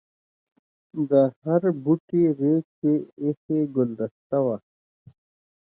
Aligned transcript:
د 1.09 1.11
هر 1.41 1.61
بوټي 1.83 2.23
غېږ 2.39 2.65
کې 2.79 2.93
ایښي 3.21 3.59
ګلدسته 3.75 4.37
وه. 4.45 4.57